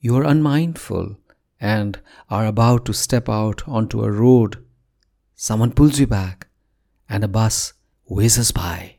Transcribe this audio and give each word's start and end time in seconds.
you 0.00 0.16
are 0.16 0.24
unmindful 0.24 1.16
and 1.60 2.00
are 2.28 2.46
about 2.46 2.84
to 2.86 2.92
step 2.92 3.28
out 3.28 3.66
onto 3.68 4.02
a 4.02 4.10
road, 4.10 4.64
someone 5.34 5.72
pulls 5.72 6.00
you 6.00 6.06
back 6.06 6.48
and 7.08 7.22
a 7.22 7.28
bus 7.28 7.72
whizzes 8.04 8.52
by. 8.52 8.96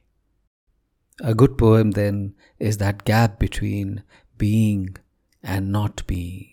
A 1.21 1.35
good 1.35 1.57
poem, 1.57 1.91
then, 1.91 2.35
is 2.57 2.77
that 2.77 3.05
gap 3.05 3.39
between 3.39 4.03
being 4.37 4.95
and 5.43 5.71
not 5.71 6.05
being. 6.07 6.49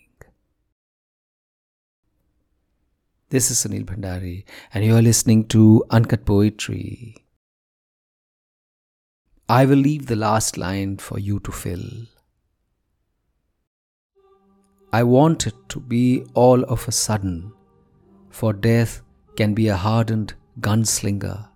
This 3.29 3.49
is 3.49 3.57
Sunil 3.63 3.85
Bhandari, 3.85 4.43
and 4.73 4.83
you 4.83 4.95
are 4.95 5.01
listening 5.01 5.47
to 5.47 5.85
Uncut 5.89 6.25
Poetry. 6.25 7.15
I 9.47 9.65
will 9.65 9.77
leave 9.77 10.07
the 10.07 10.15
last 10.17 10.57
line 10.57 10.97
for 10.97 11.17
you 11.17 11.39
to 11.39 11.51
fill. 11.51 12.07
I 14.93 15.03
want 15.03 15.47
it 15.47 15.55
to 15.69 15.79
be 15.79 16.25
all 16.33 16.63
of 16.65 16.87
a 16.87 16.91
sudden, 16.91 17.53
for 18.29 18.51
death 18.51 19.01
can 19.37 19.53
be 19.53 19.69
a 19.69 19.77
hardened 19.77 20.33
gunslinger, 20.59 21.47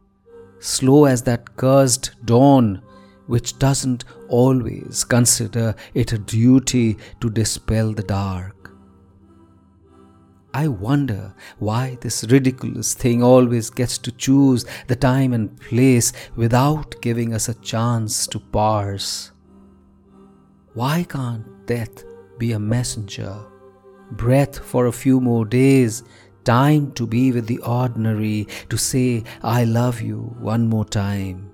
slow 0.59 1.05
as 1.05 1.23
that 1.23 1.57
cursed 1.57 2.11
dawn 2.25 2.81
which 3.27 3.57
doesn't 3.59 4.05
always 4.29 5.03
consider 5.03 5.75
it 5.93 6.13
a 6.13 6.17
duty 6.17 6.97
to 7.19 7.29
dispel 7.29 7.91
the 7.91 8.03
dark. 8.03 8.71
I 10.53 10.69
wonder 10.69 11.33
why 11.59 11.97
this 11.99 12.23
ridiculous 12.29 12.93
thing 12.93 13.21
always 13.21 13.69
gets 13.69 13.97
to 13.97 14.11
choose 14.11 14.65
the 14.87 14.95
time 14.95 15.33
and 15.33 15.59
place 15.59 16.13
without 16.37 16.95
giving 17.01 17.33
us 17.33 17.49
a 17.49 17.55
chance 17.55 18.25
to 18.27 18.39
parse. 18.39 19.31
Why 20.73 21.03
can't 21.03 21.65
death 21.65 22.05
be 22.37 22.51
a 22.51 22.59
messenger? 22.59 23.35
Breath 24.11 24.59
for 24.59 24.85
a 24.85 24.91
few 24.91 25.19
more 25.19 25.45
days, 25.45 26.03
time 26.43 26.91
to 26.93 27.07
be 27.07 27.31
with 27.31 27.47
the 27.47 27.59
ordinary, 27.59 28.47
to 28.69 28.77
say, 28.77 29.23
I 29.41 29.63
love 29.63 30.01
you 30.01 30.35
one 30.39 30.67
more 30.67 30.85
time. 30.85 31.51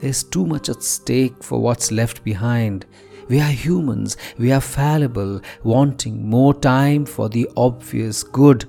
There's 0.00 0.22
too 0.22 0.46
much 0.46 0.68
at 0.68 0.82
stake 0.82 1.42
for 1.42 1.60
what's 1.60 1.90
left 1.90 2.22
behind, 2.22 2.86
we 3.28 3.40
are 3.40 3.50
humans, 3.50 4.16
we 4.38 4.52
are 4.52 4.60
fallible, 4.60 5.42
wanting 5.62 6.28
more 6.28 6.54
time 6.54 7.04
for 7.04 7.28
the 7.28 7.48
obvious 7.56 8.22
good, 8.22 8.64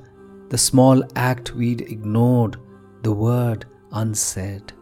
the 0.50 0.58
small 0.58 1.02
act 1.16 1.56
we'd 1.56 1.82
ignored, 1.82 2.58
the 3.04 3.14
word 3.14 3.66
unsaid. 3.94 4.74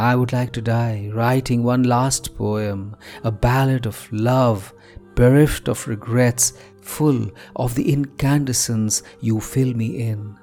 I 0.00 0.16
would 0.16 0.32
like 0.32 0.52
to 0.52 0.62
die 0.62 1.10
writing 1.12 1.62
one 1.62 1.82
last 1.82 2.34
poem, 2.34 2.96
a 3.22 3.30
ballad 3.30 3.84
of 3.84 4.10
love, 4.10 4.72
bereft 5.14 5.68
of 5.68 5.86
regrets, 5.86 6.54
full 6.80 7.30
of 7.54 7.74
the 7.74 7.92
incandescence 7.92 9.02
you 9.20 9.40
fill 9.40 9.74
me 9.74 9.98
in, 9.98 10.38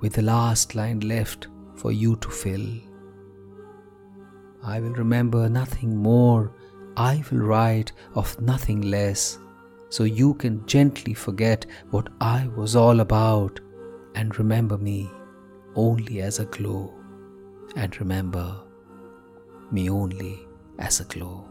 with 0.00 0.12
the 0.12 0.22
last 0.22 0.76
line 0.76 1.00
left 1.00 1.48
for 1.74 1.90
you 1.90 2.14
to 2.16 2.30
fill. 2.30 2.66
I 4.62 4.78
will 4.78 4.94
remember 4.94 5.48
nothing 5.48 5.96
more 5.96 6.54
I 6.96 7.24
will 7.30 7.40
write 7.40 7.90
of 8.14 8.40
nothing 8.40 8.82
less, 8.82 9.40
so 9.88 10.04
you 10.04 10.34
can 10.34 10.64
gently 10.66 11.14
forget 11.14 11.66
what 11.90 12.10
I 12.20 12.46
was 12.56 12.76
all 12.76 13.00
about 13.00 13.58
and 14.14 14.38
remember 14.38 14.78
me 14.78 15.10
only 15.74 16.20
as 16.20 16.38
a 16.38 16.44
glow, 16.44 16.94
and 17.74 17.98
remember 17.98 18.63
me 19.70 19.90
only 19.90 20.46
as 20.78 21.00
a 21.00 21.04
glow. 21.04 21.44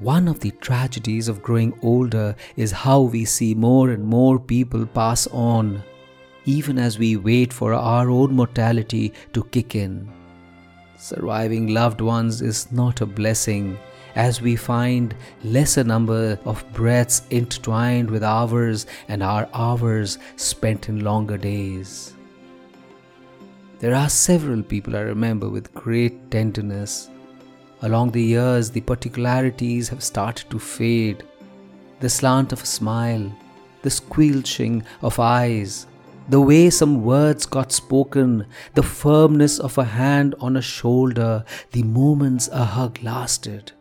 One 0.00 0.28
of 0.28 0.38
the 0.38 0.52
tragedies 0.52 1.26
of 1.26 1.42
growing 1.42 1.76
older 1.82 2.36
is 2.56 2.70
how 2.70 3.00
we 3.00 3.24
see 3.24 3.52
more 3.52 3.90
and 3.90 4.04
more 4.04 4.38
people 4.38 4.86
pass 4.86 5.26
on, 5.26 5.82
even 6.44 6.78
as 6.78 7.00
we 7.00 7.16
wait 7.16 7.52
for 7.52 7.74
our 7.74 8.08
own 8.08 8.32
mortality 8.32 9.12
to 9.32 9.42
kick 9.44 9.74
in. 9.74 10.17
Surviving 10.98 11.68
loved 11.68 12.00
ones 12.00 12.42
is 12.42 12.70
not 12.70 13.00
a 13.00 13.06
blessing, 13.06 13.78
as 14.14 14.42
we 14.42 14.56
find 14.56 15.14
lesser 15.44 15.84
number 15.84 16.38
of 16.44 16.64
breaths 16.72 17.22
intertwined 17.30 18.10
with 18.10 18.22
ours 18.22 18.86
and 19.08 19.22
our 19.22 19.48
hours 19.54 20.18
spent 20.36 20.88
in 20.88 21.04
longer 21.04 21.38
days. 21.38 22.14
There 23.78 23.94
are 23.94 24.08
several 24.08 24.62
people 24.62 24.96
I 24.96 25.00
remember 25.00 25.48
with 25.48 25.72
great 25.72 26.30
tenderness 26.30 27.08
Along 27.82 28.10
the 28.10 28.22
years, 28.22 28.70
the 28.70 28.80
particularities 28.80 29.88
have 29.88 30.02
started 30.02 30.50
to 30.50 30.58
fade. 30.58 31.22
The 32.00 32.10
slant 32.10 32.52
of 32.52 32.62
a 32.62 32.66
smile, 32.66 33.32
the 33.82 33.90
squelching 33.90 34.82
of 35.00 35.20
eyes, 35.20 35.86
the 36.28 36.40
way 36.40 36.68
some 36.68 37.02
words 37.02 37.46
got 37.46 37.72
spoken, 37.72 38.46
the 38.74 38.82
firmness 38.82 39.58
of 39.58 39.78
a 39.78 39.84
hand 39.84 40.34
on 40.40 40.56
a 40.56 40.62
shoulder, 40.62 41.44
the 41.72 41.82
moments 41.82 42.48
a 42.52 42.64
hug 42.64 43.02
lasted. 43.02 43.72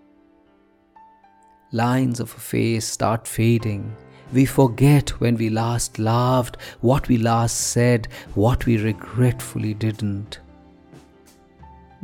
Lines 1.71 2.19
of 2.21 2.33
a 2.33 2.39
face 2.39 2.87
start 2.87 3.27
fading. 3.27 3.95
We 4.31 4.45
forget 4.45 5.09
when 5.19 5.35
we 5.35 5.49
last 5.49 5.99
laughed, 5.99 6.57
what 6.81 7.07
we 7.07 7.17
last 7.17 7.57
said, 7.57 8.07
what 8.35 8.65
we 8.65 8.77
regretfully 8.77 9.73
didn't. 9.73 10.39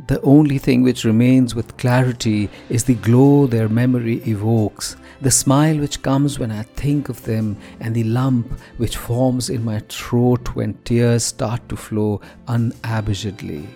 The 0.06 0.20
only 0.20 0.58
thing 0.58 0.82
which 0.82 1.04
remains 1.04 1.54
with 1.54 1.78
clarity 1.78 2.50
is 2.68 2.84
the 2.84 2.94
glow 2.94 3.46
their 3.46 3.70
memory 3.70 4.16
evokes, 4.26 4.96
the 5.22 5.30
smile 5.30 5.78
which 5.78 6.02
comes 6.02 6.38
when 6.38 6.50
I 6.50 6.64
think 6.64 7.08
of 7.08 7.24
them, 7.24 7.56
and 7.80 7.94
the 7.94 8.04
lump 8.04 8.52
which 8.76 8.98
forms 8.98 9.48
in 9.48 9.64
my 9.64 9.78
throat 9.88 10.54
when 10.54 10.74
tears 10.84 11.24
start 11.24 11.66
to 11.70 11.76
flow 11.76 12.20
unabashedly. 12.48 13.66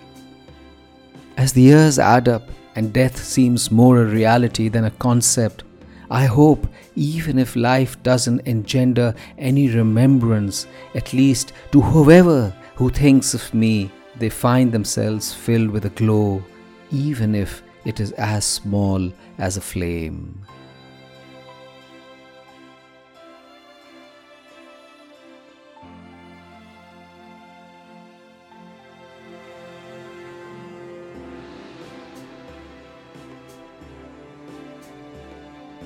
As 1.35 1.53
the 1.53 1.61
years 1.61 1.97
add 1.97 2.29
up 2.29 2.47
and 2.75 2.93
death 2.93 3.23
seems 3.23 3.71
more 3.71 4.03
a 4.03 4.05
reality 4.05 4.69
than 4.69 4.85
a 4.85 4.91
concept, 4.91 5.63
I 6.11 6.25
hope, 6.25 6.67
even 6.95 7.39
if 7.39 7.55
life 7.55 8.01
doesn't 8.03 8.41
engender 8.47 9.15
any 9.39 9.69
remembrance, 9.69 10.67
at 10.93 11.11
least 11.11 11.53
to 11.71 11.81
whoever 11.81 12.53
who 12.75 12.89
thinks 12.89 13.33
of 13.33 13.51
me 13.53 13.91
they 14.17 14.29
find 14.29 14.71
themselves 14.71 15.33
filled 15.33 15.69
with 15.69 15.85
a 15.85 15.89
glow, 15.89 16.43
even 16.91 17.35
if 17.35 17.63
it 17.85 17.99
is 17.99 18.11
as 18.13 18.45
small 18.45 19.11
as 19.37 19.57
a 19.57 19.61
flame. 19.61 20.45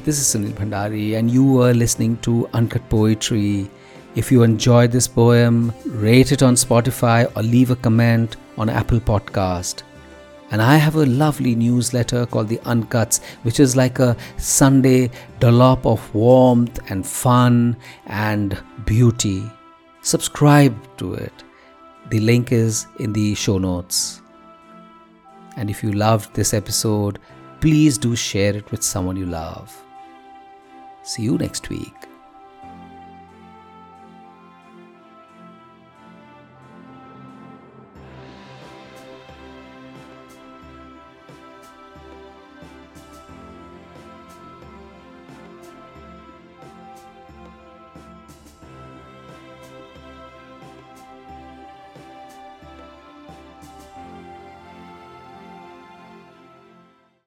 This 0.03 0.19
is 0.19 0.25
Sunil 0.25 0.51
Bhandari, 0.51 1.17
and 1.17 1.31
you 1.31 1.61
are 1.61 1.73
listening 1.73 2.17
to 2.23 2.49
Uncut 2.53 2.89
Poetry 2.89 3.69
if 4.15 4.31
you 4.31 4.43
enjoyed 4.43 4.91
this 4.91 5.07
poem, 5.07 5.73
rate 5.85 6.31
it 6.31 6.43
on 6.43 6.53
Spotify 6.53 7.31
or 7.35 7.41
leave 7.41 7.71
a 7.71 7.75
comment 7.75 8.35
on 8.57 8.69
Apple 8.69 8.99
Podcast. 8.99 9.81
And 10.51 10.61
I 10.61 10.75
have 10.75 10.95
a 10.95 11.05
lovely 11.07 11.55
newsletter 11.55 12.27
called 12.27 12.47
The 12.47 12.59
Uncuts, 12.59 13.23
which 13.41 13.59
is 13.59 13.75
like 13.75 13.97
a 13.97 14.15
Sunday 14.37 15.09
dollop 15.39 15.83
of 15.87 16.13
warmth 16.13 16.79
and 16.91 17.07
fun 17.07 17.75
and 18.05 18.61
beauty. 18.85 19.49
Subscribe 20.03 20.75
to 20.97 21.15
it. 21.15 21.33
The 22.11 22.19
link 22.19 22.51
is 22.51 22.85
in 22.99 23.13
the 23.13 23.33
show 23.33 23.57
notes. 23.57 24.21
And 25.57 25.71
if 25.71 25.81
you 25.81 25.91
loved 25.91 26.35
this 26.35 26.53
episode, 26.53 27.17
please 27.61 27.97
do 27.97 28.15
share 28.15 28.55
it 28.55 28.69
with 28.69 28.83
someone 28.83 29.15
you 29.15 29.25
love. 29.25 29.75
See 31.01 31.23
you 31.23 31.37
next 31.39 31.69
week. 31.69 32.12